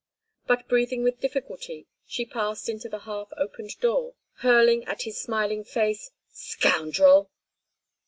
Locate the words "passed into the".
2.25-3.01